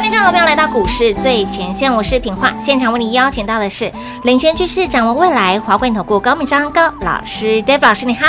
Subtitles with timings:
[0.00, 3.92] 欢迎各位好朋友来到股市最前线，我是品化，现场为你邀请到的是
[4.22, 8.26] 领先趋势、掌握未来华冠投顾高敏章高老师，David 老师你好，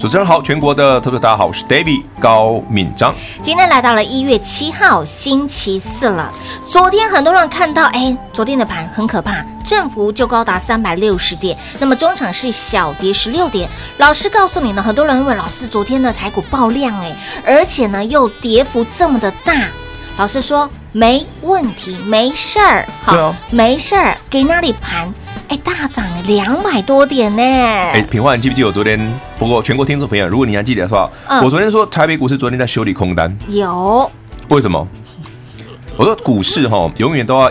[0.00, 3.14] 主持人好，全国的投资大家好，我是 David 高敏章。
[3.42, 6.32] 今天来到了一月七号星期四了，
[6.66, 13.68] 昨天很多人看到，哎，昨天的盘很可怕，振幅就高达三百六十点，那么中场是小跌十六点。
[13.98, 19.52] 老师告诉你呢，很多人认为老师昨天的台股爆量，哎，而且呢又跌幅这么的大，
[20.16, 20.66] 老师说。
[20.92, 25.12] 没问题，没事儿，好，啊、没事儿，给那里盘，
[25.48, 27.42] 哎，大涨了两百多点呢。
[27.42, 29.00] 哎，品华，你记不记得我昨天？
[29.38, 34.10] 不过全国听众朋友，如果你还记得的话，嗯、我昨天说台北股市昨天在修理空单，有。
[34.48, 34.86] 为什么？
[35.96, 37.50] 我说股市哈，永远都要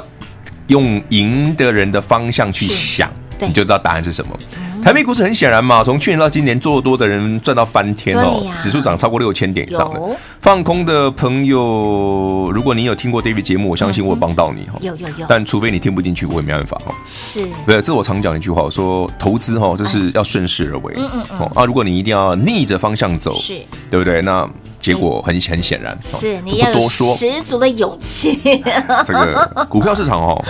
[0.67, 4.37] 用赢的人的方向去想，你就知道答案是什么。
[4.83, 9.99] 台北股市很显然嘛，从去年到今年做多的人赚到翻天哦，啊、指数涨超过六千点以上的。
[10.39, 14.79] 放空的朋友，如果你有听过 David 节目，我相信我有帮到你哈。
[14.81, 15.25] 有有有。
[15.27, 16.95] 但除非你听不进去，我也没办法哈。
[17.13, 17.47] 是。
[17.67, 20.95] 对，这是我常讲一句话，我说投资哈就是要顺势而为。
[20.97, 21.51] 嗯嗯嗯。
[21.53, 24.21] 啊，如果你一定要逆着方向走，是，对不对？
[24.23, 28.39] 那结果很很显然，是你要多说十足的勇气。
[29.05, 30.43] 这个股票市场哦，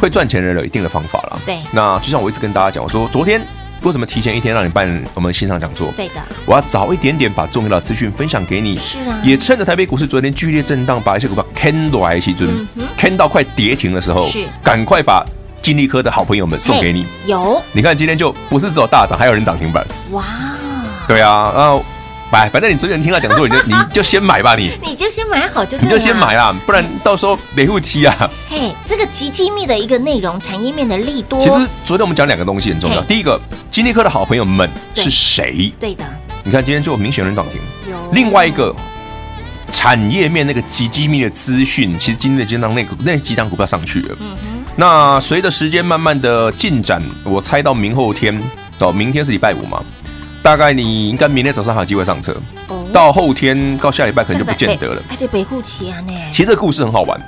[0.00, 1.40] 会赚钱的人有一定的方法了。
[1.46, 1.58] 对。
[1.70, 3.40] 那就像我一直跟大家讲，我说昨天。
[3.82, 5.92] 为什么提前一天让你办我们线上讲座？
[5.96, 8.76] 对的，我要早一点点把重要的资讯分享给你。
[8.78, 15.24] 是啊，也趁着台北股市昨天剧烈震荡，把一些股票坑来一，起准坑到快跌停的时候，是赶快把
[15.62, 17.06] 金利科的好朋友们送给你。
[17.26, 19.86] 有，你看今天就不是只有大涨，还有人涨停板。
[20.10, 20.24] 哇，
[21.06, 21.84] 对啊，然后。
[22.30, 28.30] 买，反正你昨天听他讲座，你就你就先买吧，你 你就先买好就，你就先买啊，不然到时候没护期啊。
[28.50, 31.40] 嘿，这个极机密的一个内容，产业面的利多。
[31.40, 33.40] 其实昨天我们讲两个东西很重要，第一个，
[33.70, 35.72] 金立科的好朋友们是谁？
[35.80, 36.04] 对的，
[36.44, 37.60] 你看今天就明显人涨停。
[37.90, 38.74] 有另外一个
[39.72, 44.16] 产业面那个极机密的资讯，其实今天的今天那个那几张股票上去了。
[44.20, 44.64] 嗯哼。
[44.76, 48.40] 那随着时间慢慢的进展，我猜到明后天
[48.78, 49.82] 哦，明天是礼拜五嘛。
[50.48, 52.34] 大概你应该明天早上还有机会上车，
[52.90, 55.02] 到后天到下礼拜可能就不见得了。
[55.10, 56.14] 哎，对，北户奇啊，呢。
[56.32, 57.20] 其实这个故事很好玩，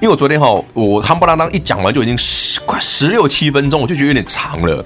[0.00, 4.84] 因为我昨天哈，我夯不啷当一讲完就已经十快十六七分钟，我就觉得有点长了。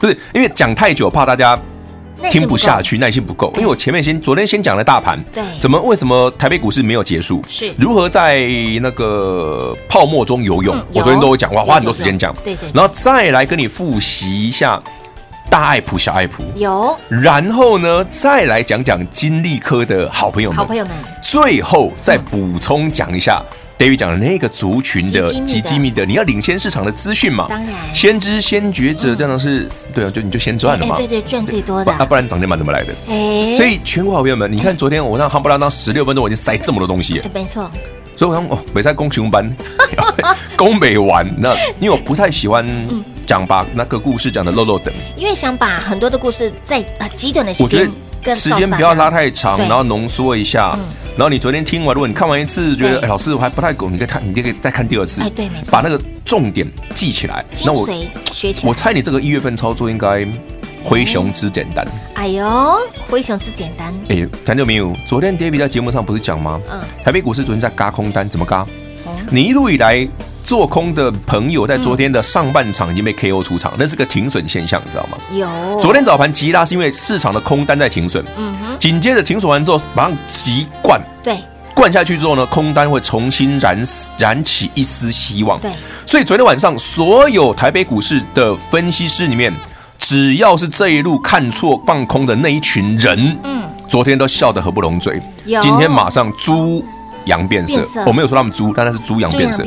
[0.00, 1.54] 不是因为讲太久，怕大家
[2.30, 3.52] 听不下去，耐心不够。
[3.56, 7.44] 因为我前面先昨天先讲了大盘，对，怎么为什么台北股市没有结束？
[7.46, 8.48] 是如何在
[8.80, 10.74] 那个泡沫中游泳？
[10.94, 14.82] 我昨天都有讲，哇花很多时间讲，对对，然后再来跟你复习一下。
[15.50, 23.42] 大爱普、小爱普有，然后呢，再来讲讲金利科的好朋友们，好朋友们，最后再补充讲一下
[23.78, 27.46] David 讲的那个族群的极机密的，你要领先市场的资讯嘛？
[27.48, 30.96] 当然，先知先觉者这样是，对啊，就你就先赚了嘛。
[30.98, 32.92] 对对，赚最多的，那不然涨停板怎么来的？
[33.08, 37.70] 哎，所以全国好朋友们，你看昨天我让夯不啷当十六分钟，我已经塞这么多东西，没错。
[38.14, 39.50] 所以我想哦，没在攻熊班，
[40.56, 41.26] 攻北玩。
[41.38, 42.66] 那因为我不太喜欢。
[43.28, 47.92] 讲把那个故事讲的漏漏等，因为想把很多的故事在啊极短的时间，我觉
[48.24, 50.76] 得时间不要拉太长，然后浓缩一下。
[51.14, 55.20] 然后你昨天听完，如果你看完一次觉得哎老师我还不太懂，你可以看，你就可以再看第二次。
[55.20, 57.44] 哎对，没错，把那个重点记起来。
[57.66, 57.86] 那我
[58.32, 58.68] 学起来。
[58.68, 60.26] 我猜你这个一月份操作应该
[60.82, 61.86] 灰熊之简单。
[62.14, 62.78] 哎呦，
[63.10, 63.92] 灰熊之简单。
[64.08, 64.96] 哎，谈到没有？
[65.06, 66.58] 昨天 David 在节目上不是讲吗？
[66.70, 66.80] 嗯。
[67.04, 68.66] 台北股市昨天在嘎空单，怎么轧？
[69.30, 70.08] 你一路以来。
[70.44, 75.18] 做空的朋友在昨天的上半场已经被 KO 出场，那是个停损现象，你知道吗？
[75.30, 75.78] 有。
[75.78, 78.78] 昨天早盘急拉是因为市场的空单在停损，嗯哼。
[78.78, 81.38] 紧接着停损完之后，马上急灌，对，
[81.74, 83.78] 灌下去之后呢，空单会重新燃，
[84.16, 85.70] 燃起一丝希望，对。
[86.06, 89.52] 所以昨天晚上所有台北股市的分析师里面，
[89.98, 95.60] 只要是这一路看错放空的那一群人，嗯，昨天都笑得合不拢嘴，有。
[95.60, 96.82] 今天马上猪。
[97.28, 99.62] 羊变色，我没有说他们猪，但那是猪羊变色。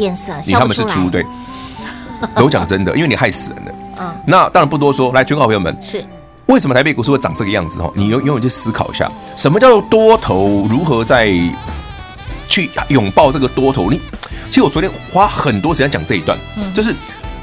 [0.45, 1.25] 你他们是猪，对。
[2.35, 3.71] 都讲真的，因为你害死人了。
[3.99, 4.13] 嗯。
[4.27, 6.05] 那当然不多说，来，全国好朋友们，是
[6.45, 7.81] 为什么台北股市会长这个样子？
[7.81, 10.67] 哦，你永永远去思考一下，什么叫做多头？
[10.69, 11.33] 如何在
[12.47, 13.89] 去拥抱这个多头？
[13.89, 13.99] 你
[14.49, 16.37] 其实我昨天花很多时间讲这一段，
[16.75, 16.93] 就是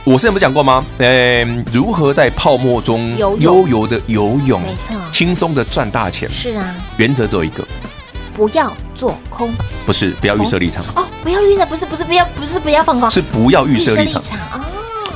[0.04, 0.84] 我之前不讲过吗？
[0.98, 6.30] 嗯，如何在泡沫中悠游的游泳，没错，轻松的赚大钱。
[6.30, 7.66] 是啊，原则只有一个。
[8.38, 9.52] 不要做空，
[9.84, 10.84] 不是不要预设立场。
[10.94, 14.60] 哦，不要预设，不是不是不要不是不要放空，是不要预设立场，哦，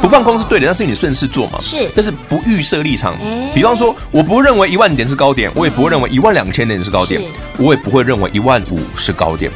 [0.01, 1.61] 不放空是对的，但是你顺势做嘛。
[1.63, 3.17] 是，但是不预设立场。
[3.55, 7.23] 比方说，我不认为一万点是高点，我也不会认为一万两千点是高点，
[7.59, 9.49] 我也不会认为一万五是高点。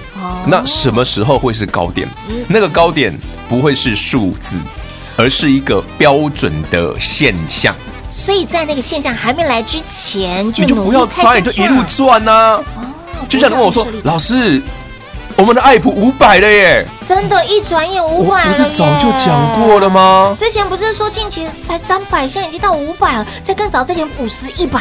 [0.46, 2.08] 那什么时候会是高点？
[2.48, 3.12] 那个高点
[3.48, 4.56] 不会是数字，
[5.16, 7.74] 而是一个标准的现象。
[8.12, 12.62] 所以在那个现象还没来之前，就你就不要猜，你就一路赚呐。
[12.76, 12.86] 哦，
[13.28, 14.62] 就像你问我说，老师。
[15.38, 16.86] 我们的爱普五百了耶！
[17.06, 20.34] 真的，一转眼五百了，不是早就讲过了吗？
[20.34, 23.26] 之前不是说近期才三百，现在已经到五百了。
[23.42, 24.80] 再更早之前五十、一百，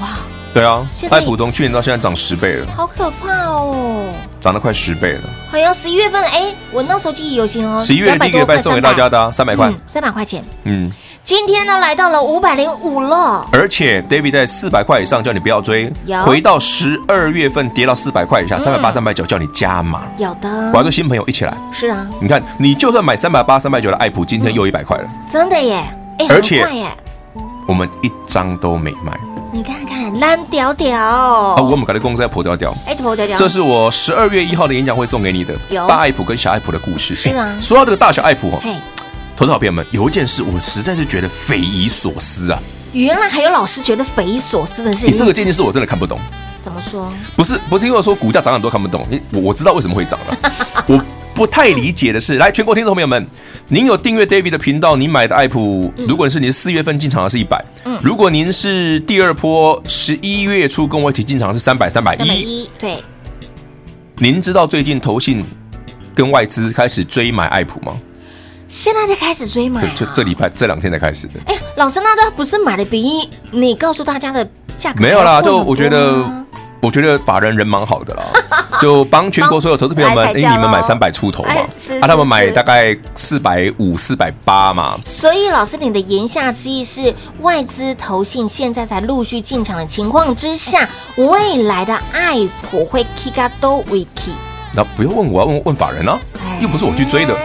[0.00, 0.08] 哇！
[0.54, 4.06] 对啊，爱普从去年到现在涨十倍了，好可怕哦！
[4.40, 5.20] 涨了快十倍了。
[5.50, 7.78] 好像十一月份，哎，我那时候记忆犹新哦。
[7.84, 10.90] 十一月第一个礼拜送给大家的三百块，三百块钱，嗯。
[11.30, 15.88] 今天呢，来到了五百零五了，而且 David 在四百块以上叫你不要追，
[16.24, 20.02] 回到十二月份跌到四百块以下，三百八、三百九叫你加码。
[20.16, 21.56] 有的，我要跟新朋友一起来。
[21.70, 25.04] 是啊，你看，你就算买三百八、三百九的爱普，今天又一百块了。
[25.30, 25.80] 真的耶，
[26.28, 26.66] 而且
[27.68, 29.16] 我们一张都没卖。
[29.52, 30.98] 你看看，烂屌屌。
[30.98, 32.74] 啊，我们搞的公司在破屌屌。
[32.88, 33.36] 哎，破屌屌。
[33.36, 35.54] 这是我十二月一号的演讲会送给你的，
[35.86, 37.14] 大爱普跟小爱普的故事。
[37.14, 38.60] 是啊，说到这个大小爱普哦。
[39.40, 42.60] 投资好朋友们，有一件事我实在是觉得匪夷所思啊！
[42.92, 45.14] 原来还有老师觉得匪夷所思的事情。
[45.14, 46.20] 你这个这件事我真的看不懂。
[46.60, 47.10] 怎么说？
[47.34, 50.52] 不是不是因为说股价涨很多看不懂，我我知道为什么会涨了。
[50.86, 51.02] 我
[51.32, 53.26] 不太理解的是，来全国听众朋友们，
[53.68, 63.02] 您有订阅 David 的频道，您买的爱普，如果是您四月份进场的是一百，嗯，如果您是第二波十一月初跟我一起进场的是三百三百一，对。
[64.18, 65.42] 您知道最近投信
[66.14, 67.98] 跟外资开始追买爱普吗？
[68.70, 71.40] 现在才开始追买，就这礼拜这两天才开始的。
[71.46, 75.42] 哎，老师，那他不是买的比你告诉大家的价格没有啦？
[75.42, 76.24] 就我觉得，
[76.80, 78.22] 我觉得法人人蛮好的啦，
[78.80, 81.52] 就帮全国所有投资朋友们，哎，你们买三百出头嘛，
[82.00, 84.96] 啊，他们买大概四百五、四百八嘛。
[85.04, 92.36] 所以老师，你的言下之意是，外资投信现在才陆续进场的情况之下，未来的爱
[92.70, 94.30] 普会 kick 啊都会 kick。
[94.72, 96.16] 那不要问我，要问问法人啊，
[96.62, 97.36] 又不是我去追的。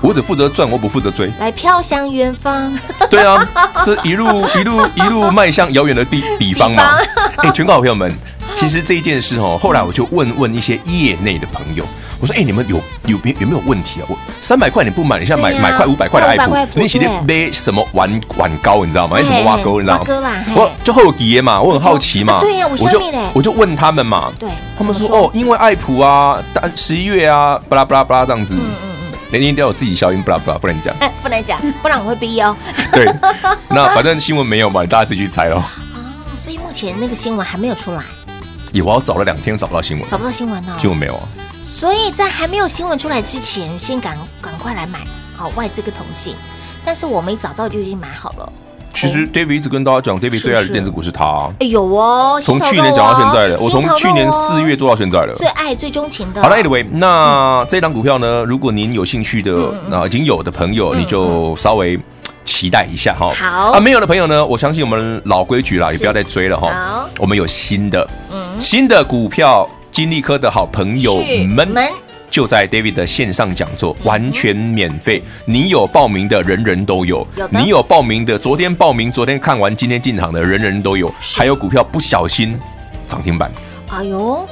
[0.00, 1.30] 我只负责赚，我不负责追。
[1.38, 2.76] 来飘向远方。
[3.10, 3.48] 对啊，
[3.84, 6.98] 这一路一路一路迈向遥远的彼彼方嘛。
[7.36, 8.12] 哎，全国好朋友们，
[8.54, 11.84] 其实这一件事哦，后来我就问问一些业内的朋友，
[12.20, 12.76] 我说：哎，你们有
[13.06, 14.04] 有没有没有问题啊？
[14.08, 19.16] 我三百块你不买，你现在买买块五百块的爱普，你写的背什么碗碗糕，你知道吗？
[19.16, 20.30] 还是什么挖沟，你知道吗？
[20.54, 22.38] 我就好奇嘛，我很好奇嘛。
[22.40, 23.00] 对呀，我就
[23.34, 24.30] 我就问他们嘛。
[24.38, 24.48] 对，
[24.78, 28.54] 他们说哦，因为爱普啊，但十一月啊，巴拉巴拉巴拉这样子。
[29.30, 32.56] 连音都要有自己消音，不啦不啦，不能讲，哎，不能讲，不然我会逼哦。
[32.92, 33.04] 对，
[33.68, 35.56] 那反正新闻没有嘛，大家自己去猜喽。
[35.56, 35.64] 哦，
[36.36, 38.02] 所以目前那个新闻还没有出来。
[38.72, 40.76] 有啊，我找了两天找不到新闻，找不到新闻呢？
[40.78, 41.22] 新闻没有啊。
[41.62, 45.00] 所以在还没有新闻出来之前，先赶赶快来买
[45.36, 46.34] 好外资个同性，
[46.84, 48.52] 但是我没找到就已经买好了。
[48.96, 51.50] 其实 David 一直跟大家讲，David 最爱的电子股是他。
[51.60, 55.34] 哎有哦，从去年讲到现在的，我从去年四月做到现在的。
[55.34, 56.42] 最爱、最钟情的。
[56.42, 59.52] 好了，Anyway，那这档股票呢，如果您有兴趣的，
[59.90, 61.98] 那已经有的朋友，你就稍微
[62.42, 63.30] 期待一下哈。
[63.34, 66.72] 好啊，没有的朋友呢，我相信我们老规矩啦，也不要再追了哈。
[66.72, 68.08] 好，我们有新的，
[68.58, 71.18] 新的股票，金利科的好朋友
[71.54, 71.68] 们。
[72.36, 75.22] 就在 David 的线上讲座，完全免费。
[75.46, 82.54] 你有报名的人人都有，你有报名的，昨天报名，昨天看完，今天进场的人人都有，还有股票不小心
[83.08, 83.50] 涨停板。
[83.88, 84.46] 哎呦！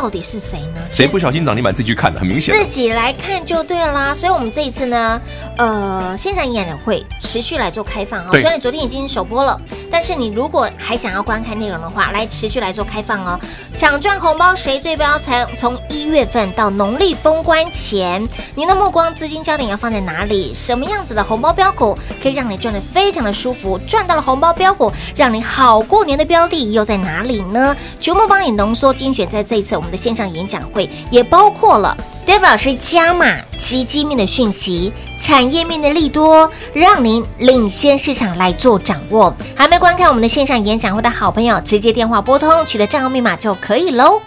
[0.00, 0.80] 到底是谁呢？
[0.92, 2.54] 谁不小心涨停板自己去看，很明显。
[2.54, 4.14] 自己来看就对啦。
[4.14, 5.20] 所以，我们这一次呢，
[5.56, 8.28] 呃，线上演唱会持续来做开放哦。
[8.30, 13.40] 虽然昨天已经首播了，但是你如果还想要观看内容的话，来持续来做开放哦。
[13.74, 15.18] 抢赚红包谁最标？
[15.18, 18.24] 才从一月份到农历封关前，
[18.54, 20.54] 您的目光资金焦点要放在哪里？
[20.54, 23.76] 什么样子的红包标股可以让你赚的非常的舒服？
[23.80, 27.76] 赚到了红包标股，让你好过年的标的又在哪里呢？
[27.98, 29.87] 全部帮你浓缩精选，在这一次我们。
[29.90, 33.26] 的线上演讲会也包括了 David 老师加码
[33.58, 39.34] 基金面的讯息、产业面的利多，让您领先市场来做掌握。
[39.54, 44.20] 还没观看我们的线上演讲会的好朋友，直接电话拨通取得账号密码就可以喽。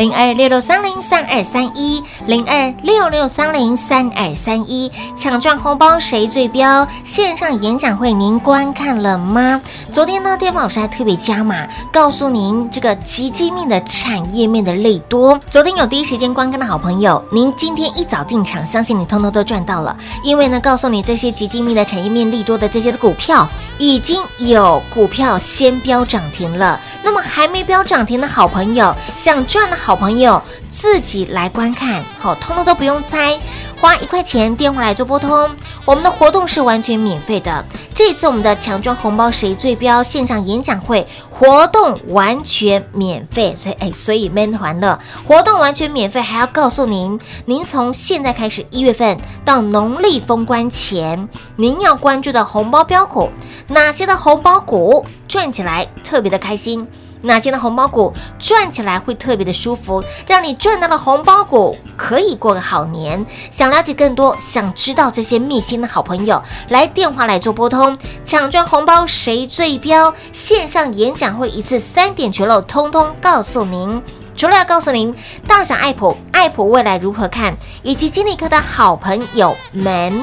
[0.00, 6.88] 零二六六三零三二三一，零二六六三零三二三一，抢赚红包谁最标？
[7.04, 9.60] 线上演讲会您观看了吗？
[9.92, 15.38] 昨天呢，David 老师还特别加码，告诉您这个极精密的产业面的利多。
[15.50, 19.94] 昨天有第一时间观看的好朋友，您今天一早进场，相信你通通都赚到了。
[20.24, 26.80] 因为呢，告诉你这些极精密的产业面利多的这些的股票，已经有股票先飙涨停了。
[27.02, 29.89] 那么还没飙涨停的好朋友，想赚的好。
[29.90, 33.36] 好朋友自己来观看，好，通通都不用猜。
[33.80, 35.50] 花一块钱电话来做拨通，
[35.84, 37.64] 我们的活动是完全免费的。
[37.92, 53.28] 这次我们的抢装红包谁最标线上演讲会活动完全免费，所以哎，所以闷欢乐活动完全免费，还要告诉您，您从现在开始一月份到农历封关前，您要关注的红包标股，
[53.66, 56.86] 哪些的红包股赚起来特别的开心？
[57.22, 63.24] 哪些的红包股赚起来会特别的舒服，让你赚到了红包股可以过个好年。
[63.50, 70.14] 想了解更多，想知道这些秘辛的好朋友，来电话来做拨通，抢赚红包谁最标？
[70.32, 74.02] 线上演讲会一次三点全漏，通通告诉您。
[74.36, 75.14] 除了要告诉您
[75.46, 80.18] 大小爱普，爱普未来如何看，以及金利科的好朋友们，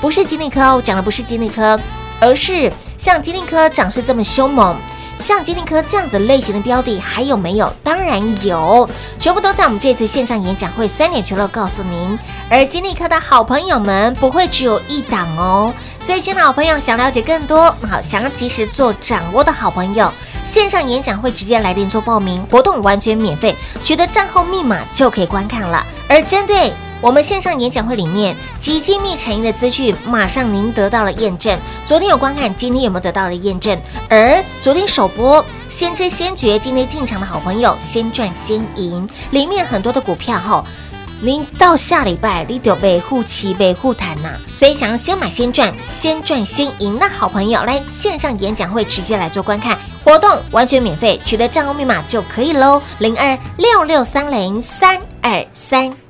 [0.00, 1.78] 不是金利科哦，讲的不是金利科，
[2.18, 4.74] 而是像金利科涨势这么凶猛。
[5.20, 7.72] 像金立科这样子类型的标的还有没有？
[7.84, 12.18] 当然有，全部都在我们这次线上演讲会三点全漏告诉您。
[12.48, 20.10] 而金立科的好朋友们不会只有一档哦，所以，亲爱的好朋友想了解更多，好想要及时做掌握的好朋友，
[20.44, 25.86] 线上演讲会直接来电做报名，活动完全免费，取得账号密码就可以观看了。
[26.08, 31.58] 而针对我们线上演讲会里面极精密产业的资讯，马上您得到了验证。
[31.86, 33.78] 昨天有观看，今天有没有得到了验证？
[34.10, 40.62] 而昨天首播先知先觉，今天进场的好朋友先赚先赢，里面很多的股票哈，
[41.22, 44.34] 您到下礼拜你就被护期被护谈呐。
[44.52, 52.82] 所以想要先买先赚，先赚先赢，那好朋友来线上演讲会直接来做观看，活动完全免费，取得账号密码就可以喽。
[52.98, 56.09] 零二六六三零三二三。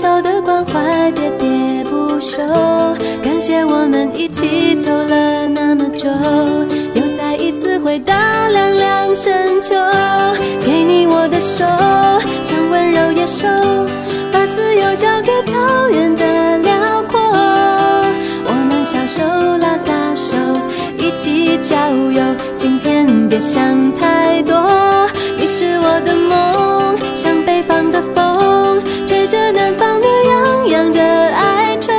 [0.00, 2.38] 小小的关怀喋喋不休。
[3.22, 6.08] 感谢我们一起走了那么久，
[6.94, 8.14] 又再一次回到
[8.50, 9.74] 凉凉深秋。
[10.64, 11.66] 给你我的手，
[12.42, 13.46] 像温柔野兽，
[14.32, 17.20] 把自由交给草原的辽阔。
[18.46, 19.22] 我们小手
[19.58, 20.38] 拉大手，
[20.96, 21.76] 一起郊
[22.10, 22.22] 游。
[22.56, 24.56] 今天别想太多。
[25.36, 28.39] 你是我的梦，像北方的风，
[30.92, 31.92] 的哀愁。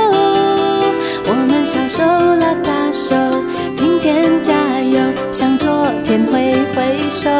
[1.24, 2.02] 我们小手
[2.36, 3.14] 拉大手，
[3.76, 4.98] 今天加油，
[5.30, 5.68] 向昨
[6.02, 7.30] 天挥挥手。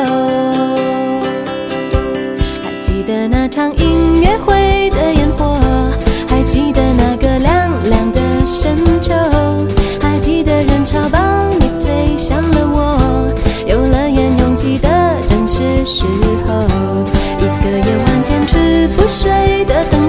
[2.62, 5.58] 还记得那场音乐会的烟火，
[6.28, 9.12] 还记得那个凉凉的深秋，
[10.00, 13.34] 还记得人潮把你推向了我，
[13.66, 14.88] 游乐园拥挤的
[15.26, 15.42] 正。
[15.44, 16.06] 是时
[16.46, 16.64] 候，
[17.38, 20.08] 一个夜晚坚持不睡的等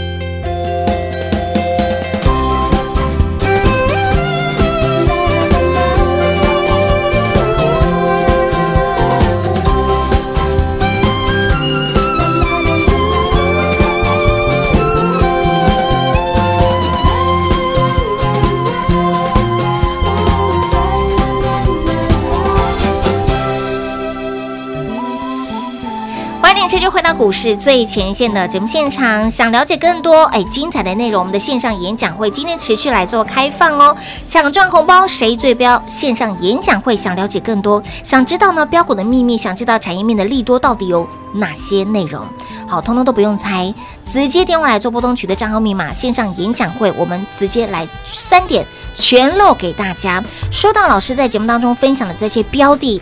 [26.71, 33.93] 这就回到股市最前线的节目现场，想了解更多哎精彩的内容，我们的线上演讲会今天持续来做开放哦，
[34.25, 35.83] 抢赚红包谁最标？
[35.85, 42.25] 线上演讲会想了解更多，想知道呢标股的秘密，想知道产业面的利多到底有哪些内容？
[42.69, 43.73] 好，通通都不用猜，
[44.05, 50.23] 直接电话来做拨通取得账号密码，线上演讲会我们直接来三点全露给大家。
[50.49, 53.01] 说到老师在节目当中分享的这些标的。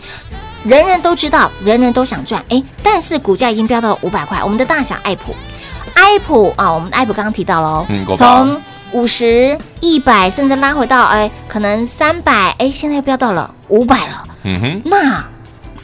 [0.63, 4.43] 人人都知道，人人都想赚，哎，但是股价已经飙到了五百块。
[4.43, 5.33] 我们的大小爱普，
[5.93, 14.25] 爱普啊，我们的爱普刚刚提到了，嗯，从五十、一百，甚至拉回到哎，可能三百，哎，现在又飙到了五百了。
[14.43, 15.23] 嗯哼，那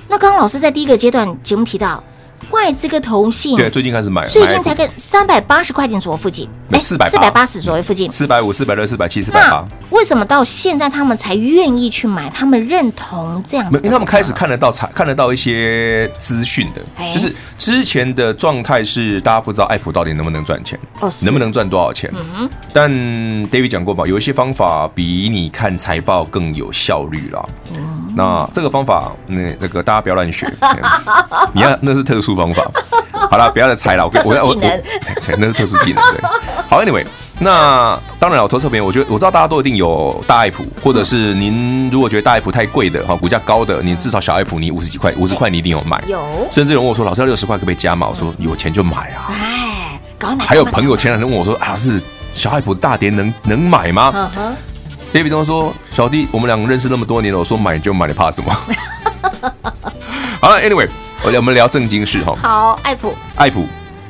[0.07, 2.03] 那刚刚老师在第一个阶段节目提到。
[2.51, 9.63] 外资跟投信，对，最近开始买，最近才跟三百八十块钱左右附近，哎，四百四百八十左右附近，四百五、四百六、四百七、四百八。
[9.91, 12.29] 为什么到现在他们才愿意去买？
[12.29, 16.81] 他们认同这样子，因为他们开始看得到，看得到一些资讯的，
[17.13, 20.77] 就是之前的状态是大家不知道爱普到底能不能赚钱，
[21.21, 22.11] 能不能赚多少钱。
[22.73, 27.45] 但 David 讲过吧，有一些方法比你看财报更有效率啦。
[28.15, 30.51] 那这个方法，那那个大家不要乱学，
[31.53, 32.63] 你要那是特殊方法。
[33.11, 34.05] 好了，不要再猜了。
[34.05, 36.01] 我我我我， 对，那是特殊技能。
[36.11, 36.21] 对，
[36.75, 37.05] 好，Anyway，
[37.39, 46.03] 那当然，我投这边，我觉得我知道大家都一定有大爱普，或者是您如果觉得大爱普太贵的，哈，股价高的，你至少小爱普你五十几块，五十块你一定有买。
[46.05, 48.09] 有，甚至有人问我说，老师要六十块可不可以加嘛？
[48.09, 49.27] 我说有钱就买啊。
[49.29, 50.43] 哎，搞哪。
[50.43, 52.01] 还有朋友前两天问我说啊，是
[52.33, 54.29] 小爱普大跌能能买吗
[55.13, 58.53] ？David 中说：“小弟，我们两个认识那么多年了，我说买就买，你怕什么？”
[60.41, 60.89] 好了，Anyway，
[61.23, 62.35] 我我们聊正经事哈。
[62.41, 63.65] 好，爱普，爱普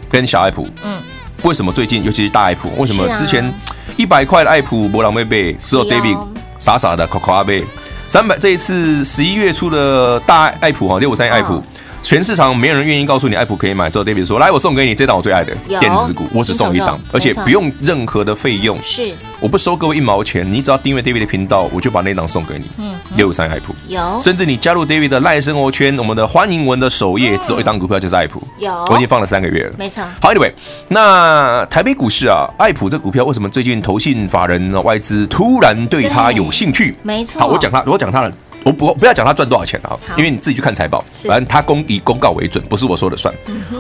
[0.10, 1.00] 跟小爱普，嗯，
[1.46, 3.54] 为什么最近，尤其是大爱普，为什么之前
[3.96, 6.18] 一百块的爱普博朗贝贝，只有 David
[6.58, 7.64] 傻傻的夸夸贝，
[8.08, 11.62] 三百这一次十一月初的大爱普哈六五三爱普。
[12.06, 19.12] 全市场没有人愿意告诉你爱普可以买，之后 David 说：“来，我送给你这档我最爱的电子股，我只送一档，而且不用任何的费用，是。
[19.40, 22.70] 我不收各位一毛钱，你只要订阅 David 的频道，我就把那档送给你。
[22.78, 23.76] 嗯，六五三爱普。
[23.88, 30.04] 有，甚至你加入 David 的赖生活圈，我们的欢迎文的首页只有一档股票就是爱普，有，我已经放了三个月了，没错。
[30.22, 30.52] 好，Anyway，
[30.88, 36.96] 那台北股市啊，爱普这股票为什么最近投信法人外资突然对它有兴趣？
[37.02, 38.32] 没错，好，我讲它，我讲它了。”
[38.66, 43.32] 我不不要讲他赚多少钱啊，因为你自己去看财报，反正他公以公告为准，不是我说的算。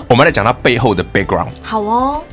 [0.07, 1.47] 我们来讲他背后的 background。
[1.63, 2.23] 好哦，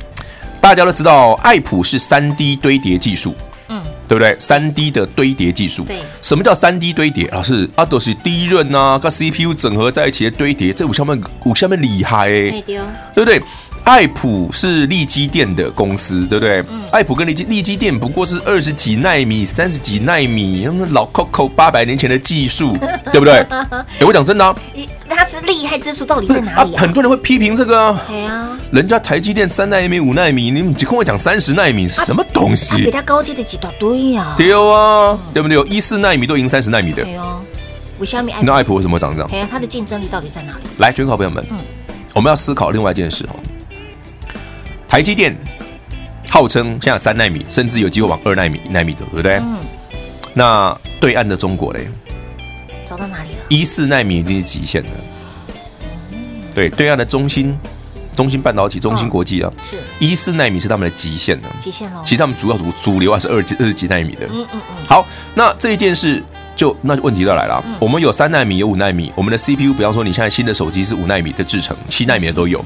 [0.61, 3.33] 大家都知道爱普是三 D 堆叠技术，
[3.69, 4.37] 嗯，对不对？
[4.39, 7.27] 三 D 的堆叠技术，对，什么叫三 D 堆叠？
[7.31, 12.79] 老师，啊，都是 DRAM 啊，跟 CPU 整合在一起的堆叠，这五下面五下面厉害哎，对
[13.15, 13.41] 不对？
[13.83, 16.63] 爱普是利基电的公司，对不对？
[16.69, 22.77] 嗯，爱普跟利基利基电不过是二十几纳米、三十几纳米，老 Coco 八百年前的技术，
[23.11, 23.45] 对不对？
[23.49, 24.55] 哎，我讲真的啊，
[25.09, 26.81] 它是厉害之处到底在哪里啊？
[26.81, 32.85] 很多人会批评这个啊，对啊，人家台积电三纳米、五纳米，你们只跟我讲三十纳米，什么东西？
[32.85, 34.33] 比它高阶的几大堆呀？
[34.37, 35.55] 对啊，对不对？
[35.55, 37.03] 有一四纳米都赢三十纳米的。
[37.03, 37.41] 对哦，
[37.99, 38.31] 为什么？
[38.43, 39.29] 那爱普为什么长这样？
[39.29, 40.63] 对啊，它的竞争力到底在哪里？
[40.77, 41.57] 来，全考朋友们，嗯，
[42.13, 43.35] 我们要思考另外一件事哦。
[44.93, 45.35] 台积电
[46.29, 49.37] 号称现在三纳米，甚至有机会往二纳米、纳米走，对不对？
[49.37, 49.57] 嗯。
[50.35, 51.87] 那对岸的中国嘞？
[52.85, 53.37] 走到哪里了？
[53.49, 54.89] 一四纳米已经是极限了。
[56.53, 57.57] 对，对岸的中芯、
[58.15, 61.49] 中芯半导体、中芯国际啊，是一四纳米是他们的极限了。
[61.59, 61.99] 极限了。
[62.05, 64.27] 其实他们主要主主流还是二几二十几奈米的。
[64.27, 64.85] 嗯嗯嗯。
[64.87, 65.03] 好，
[65.33, 66.23] 那这一件事。
[66.63, 72.63] 就那问题就来了，我们有三纳米，有五纳米，我们的 CPU，比方说你现在新的手机是五纳米的制程，七纳米的都有，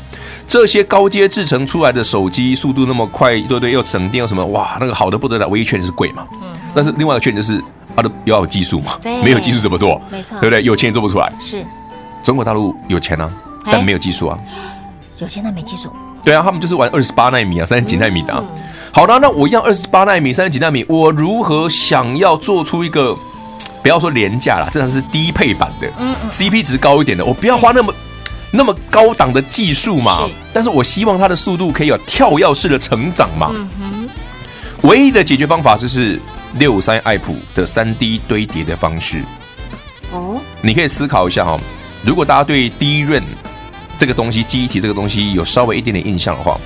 [0.48, 7.60] 这些高阶制程出来的手机速度那么快，对对，又省电又什么，哇，那个好的不得了，唯一缺点是贵嘛，嗯，但是另外一个缺点就是
[7.96, 10.00] 它的要有技术嘛，没有技术怎么做？
[10.12, 10.62] 没错，对不对？
[10.62, 11.66] 有钱也做不出来，是，
[12.24, 13.28] 中国大陆有钱啊，
[13.66, 14.38] 但没有技术啊，
[15.18, 15.92] 有钱但没技术。
[16.24, 18.44] 对啊，他们就是玩二十八纳米啊，三十几纳米的、啊。
[18.44, 23.16] 嗯、好的，那我一样二十八纳米、三十几纳米，我如何想要做出一个
[23.82, 27.94] 不要说廉价啦，真的是低配版的，嗯嗯，CP 值高一点的，我不要花那么
[28.52, 33.52] 那么高档的技术嘛，是但是我希望它的速度可以有跳跃式的成长嘛。
[33.54, 34.10] 嗯哼，
[34.88, 36.20] 唯一的解决方法就是
[36.54, 39.22] 六五三爱普的三 D 堆叠的方式。
[40.12, 41.60] 哦，你可以思考一下哈、哦，
[42.04, 43.24] 如果大家对 DRAM
[43.98, 46.58] 这个东西，记忆体这个东西有稍微一点点印象的话，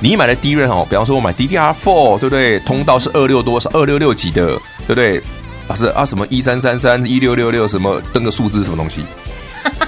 [0.00, 2.58] 你买的 DRAM 哦，比方说我买 DDR4，对不对？
[2.60, 3.68] 通道是二六多是？
[3.72, 4.46] 二六六几的，
[4.86, 5.22] 对不对？
[5.70, 9.04] 啊是啊什么一三三三一六六六什么登个数字什么东西？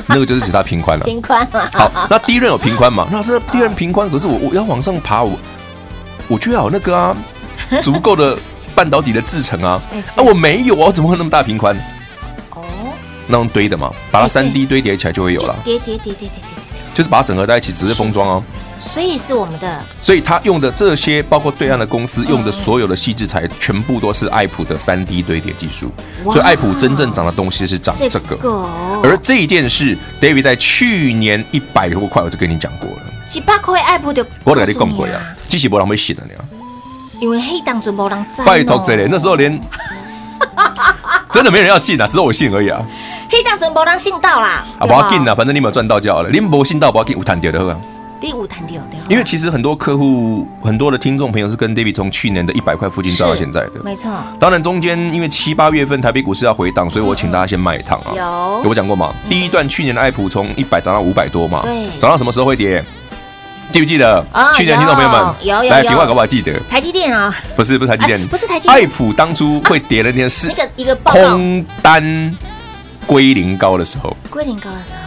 [0.06, 1.04] 那个就是指它平宽了。
[1.04, 1.68] 平宽了。
[1.74, 3.08] 好，那 DRAM 有平宽嘛？
[3.10, 5.36] 那是第一任平宽，可是我我要往上爬，我
[6.28, 7.16] 我就要有那个啊，
[7.82, 8.38] 足够的
[8.74, 9.82] 半导体的制程啊。
[10.14, 11.76] 啊，我没有啊，我怎么会那么大平宽？
[12.50, 12.62] 哦，
[13.26, 15.56] 那种堆的嘛，把它三 D 堆叠起来就会有了。
[15.64, 16.62] 叠叠叠叠叠叠。
[16.94, 18.44] 就是把它整合在一起，只是封装哦。
[18.82, 19.80] 所以是我们的。
[20.00, 25.90] 所以他用的这些，包括对岸的公司用的所有的细制材，全部都是爱普的三 D 堆叠技术。
[26.24, 28.36] 所以爱普真正涨的东西是涨这个。
[29.02, 32.96] 而这一件事，David 在去年一百多块我就跟你讲过了。
[33.28, 36.30] 几百块爱普的，我跟你讲过啊，机器没人会信的呢。
[37.20, 38.44] 因为黑当中没人在。
[38.44, 39.58] 拜托这里，那时候连
[41.32, 42.82] 真的没人要信啊，只有我信而已啊。
[43.30, 46.28] 黑当准没人信到啦，啊，不要紧啦，反正你没有赚到就好了。
[46.30, 47.80] 你没信到，不要紧，有谈掉的好
[48.22, 48.96] 第五谈掉的。
[49.10, 54.12] 因为其实很多客户、很多的听众朋友是跟 David 从去年的一百块附近赚到现在的，没错。
[54.38, 58.14] 当然中间因为七八月份台北股市要回档，所以我请大家先卖一趟啊。
[58.16, 59.12] 有，有我讲过吗？
[59.28, 62.80] 第一段去年的爱普从一百涨到五百多嘛，对，涨到什么时候会跌？
[63.72, 64.24] 记不记得？
[64.54, 66.56] 去年听众朋友们，有有来平话可不可以记得？
[66.70, 72.32] 台积电啊，不是不是台积电，不是台积电，爱普当初会跌的那天是那个一个空单。
[73.04, 75.01] 归零高的时候，归零高的时候，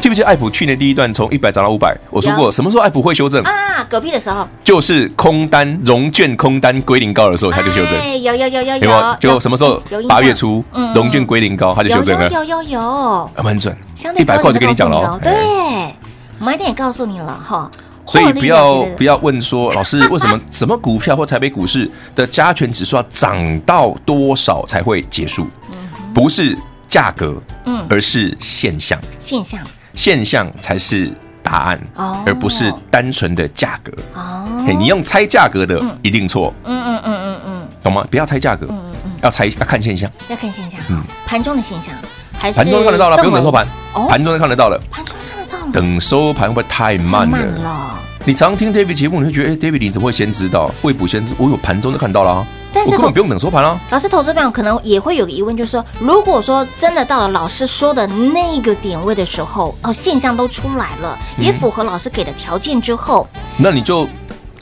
[0.00, 1.96] 记不记得爱普去年第一段从一百涨到五百？
[2.10, 3.84] 我说过什么时候爱普会修正啊？
[3.84, 8.22] 狗屁的时候，就是空单融券空单归零高的时候，它就修正。
[8.22, 9.80] 有有有有有，就什么时候？
[10.08, 12.30] 八月初，融券归零高，它就修正了。
[12.30, 13.76] 有有有，蛮准，
[14.16, 15.20] 一百块我就跟你讲了。
[15.22, 15.32] 对，
[16.38, 17.70] 买点也告诉你了哈。
[18.06, 25.46] 所以不要不要问说，老师为什么 什么股票或台北股市的加权指数要涨到多少才会结束？
[26.14, 26.56] 不是。
[26.90, 29.60] 价格，嗯，而是现象，现象，
[29.94, 34.46] 现象才是答案，哦，而不是单纯的价格，哦，
[34.78, 38.06] 你用猜价格的一定错，嗯嗯嗯嗯嗯，懂吗？
[38.10, 41.94] 不要猜价格，嗯嗯，要猜要看现象，要看现象，嗯，盘中的现象，
[42.38, 43.66] 还是盘中看得到了，不用等收盘，
[44.08, 47.96] 盘中就看得到了，盘中看得到了，等收盘会不会太慢了？
[48.24, 50.70] 你常听 David 节目，你会觉得，哎，David 你怎么会先知道？
[50.82, 52.46] 未卜先知，我有盘中就看到了。
[52.72, 53.78] 但是我根本不用等收盘啊！
[53.90, 64.08] 老师，投资朋友可能也会有个疑问，就是说，如果说真的到了老师说的那个点位的时候，哦，现象都出来了，也符合老师给的条件之后，嗯、那你就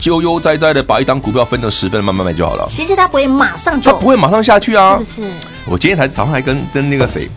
[0.04, 2.66] 悠悠哉哉的把一档股票分成十份慢慢卖就好了。
[2.68, 5.32] 其实他不会马上就，他不会马上下去啊，是不是？
[5.66, 7.28] 我今天才早上还跟跟那个谁。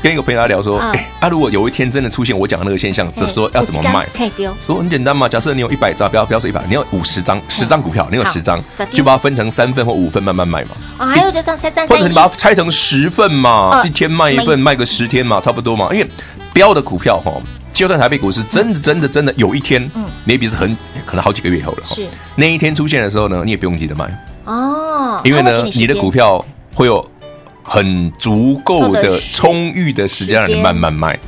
[0.00, 4.06] 跟一个朋友聊说，哎，啊，如果有一天真的出现我讲的那个现象，这时候要怎么卖？
[4.16, 4.54] 可以丢。
[4.64, 10.70] 说很简单嘛，假设你有一百张，不要不要说一百，你有五十张，十张股票，你有十张，就把它分成三份或五份慢慢卖嘛。
[10.98, 15.88] 啊，还有这张三三三，或者你把它拆成十份嘛，一天卖一份，卖个十天嘛，差不多嘛。
[15.92, 16.08] 因为
[16.52, 17.32] 标的股票哈，
[17.72, 19.90] 就算台北股市真的真的真的有一天
[20.26, 22.06] ，maybe 是很可能好几个月以后了，是
[22.36, 24.06] 那一天出现的时候呢，你也不用急着卖
[24.44, 27.04] 哦，因为呢，你的股票会有。
[27.68, 31.18] 很足够的充裕的时间让你慢慢卖，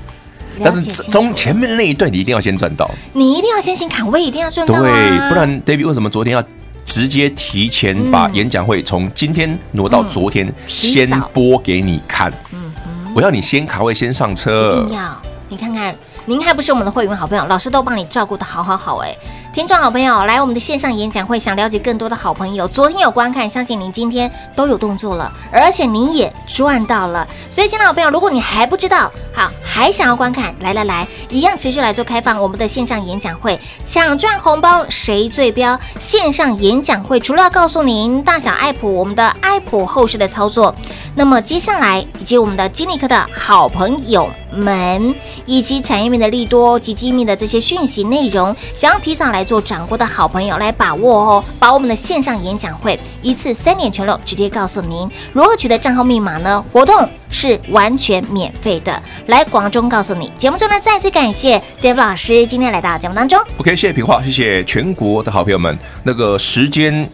[0.64, 4.90] 但是从前面那一段你一定要先赚到，你一定要先行卡位，一定要赚到，对，
[5.28, 6.42] 不然 David 为什么昨天要
[6.84, 12.32] 直接提前把演讲会从今天挪到昨天先播给你看？
[12.52, 12.72] 嗯，
[13.14, 15.94] 我要你先卡位，先上车，一定要，你看看。
[16.26, 19.16] 您还不是我们的会员好朋友，老师都帮你照顾的好好好哎！
[19.52, 27.26] 听众好朋友，来我们的线上演讲会，想了解更多的好朋友，昨天有观看，相信您今天都有动作了，而且您也赚到了。
[27.50, 35.78] 所以，亲爱的好朋友，如果你还不知道，好，还想要观看，来来来，一样持续来做开放我们的线上演讲会，抢赚红包谁最标？
[35.98, 40.72] 线上演讲会除了要告诉您大小爱普我们的爱普后市的操作，
[41.16, 45.12] 那么接下来以及我们的金立科的好朋友们
[45.44, 46.10] 以及产业。
[46.10, 56.64] 面的利多及机密的这些讯息内容，想要提早来做掌握的好朋友来把握哦，把我们的线上演讲会一次三点全漏，直接告诉您如何取得账号密码呢？
[56.72, 60.32] 活动是完全免费的，来广中告诉你。
[60.38, 63.40] 节目中呢，再次感谢 David 老师今天来到节目当中。
[63.58, 65.78] OK，谢谢平话，谢谢全国的好朋友们。
[66.02, 67.08] 那个时间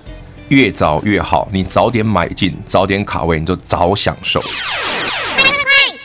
[0.49, 4.41] 越早越好，你早点买进，早点卡位，你就早享受。
[4.41, 5.53] 快快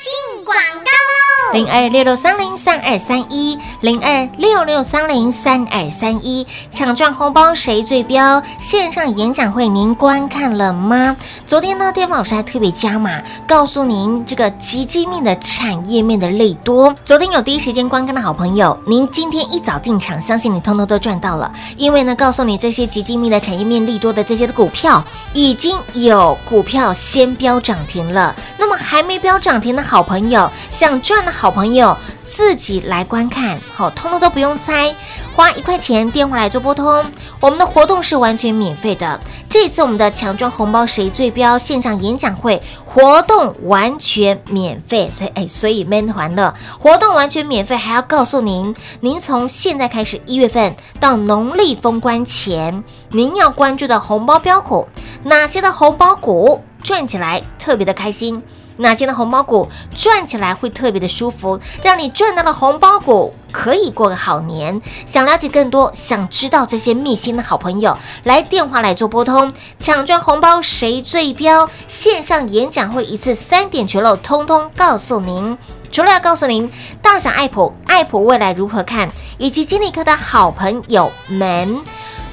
[0.01, 1.53] 进广告喽！
[1.53, 2.57] 零二六六三零。
[2.61, 8.39] 三二三一零二六六三零三二三一，抢赚红包谁最标？
[8.59, 11.17] 线上演讲会您观看了吗？
[11.47, 16.95] 昨天呢，巅峰老师还特别加码，告诉您这个极机密的产业面的利多。
[17.03, 28.35] 昨天有第一时间观看的好朋友，您今天一早进场，相信你通通都赚到了，因为呢，告诉你这些极机密的产业面利多的这些的股票，已经有股票先飙涨停了。
[28.59, 31.97] 那么还没飙涨停的好朋友，想赚的好朋友。
[32.31, 34.95] 自己来观看，好，通通都不用猜，
[35.35, 37.03] 花一块钱电话来做拨通，
[37.41, 39.19] 我们的活动是完全免费的。
[39.49, 54.87] 这次我们的强装红包谁最标线上演讲会活动完全免费，所以哎，所以闷欢乐，活动完全免费，还要告诉您，您从现在开始一月份到农历封关前，您要关注的红包标股，
[55.23, 58.41] 哪些的红包股赚起来特别的开心。
[58.81, 64.81] 哪些的红包股赚起来会特别的舒服，让你赚到了红包股可以过个好年。
[65.05, 71.69] 想了解更多，想知道这些秘辛的好朋友，来电话来做拨通，抢赚红包谁最标？
[71.87, 75.57] 线上演讲会一次三点全漏，通通告诉您。
[75.91, 81.77] 除了要告诉您大小爱普，爱普未来如何看，以及金立科的好朋友们，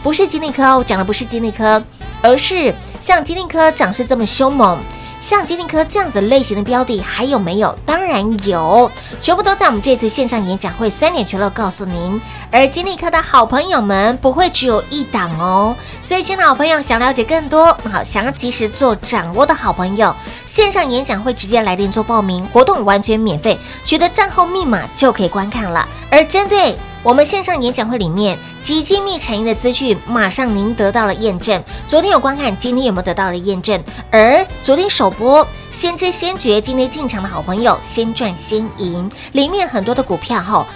[0.03, 1.83] 不是金立科，哦讲的不是金立科，
[2.23, 4.79] 而是像金立科涨势这么凶猛。
[5.21, 7.77] 像金立科这样子类型的标的还有没有？
[7.85, 12.21] 当然有，全部都在我们这次线上演讲会三点全漏告诉您。
[12.51, 20.15] 而金立科的好朋友们不会只有一档哦，所以亲爱的好朋友想了解更多，好想要及时做掌握的好朋友，
[20.47, 25.87] 线上演讲会直接来电做报名，活动完全免费，取得账号密码就可以观看了。
[26.11, 31.63] 而针对我们线上演讲会里面极精密产业的资讯，马上您得到了验证。
[31.87, 33.83] 昨天有观看，今天有没有得到的验证？
[34.11, 40.67] 而昨天首播先知先觉，今天进场的好朋友先赚先赢，里面很多的股票哈，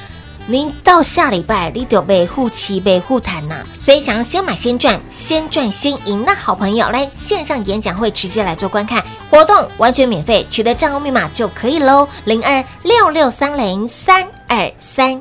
[0.46, 3.56] 您到下礼拜你就被护期被护谈呐。
[3.80, 12.08] 所以想要先买先赚，先赚先赢，那好朋友来线上演讲会直接来做观看，活动完全免费，取得账号密码就可以喽。
[12.24, 15.20] 零二六六三零三二三。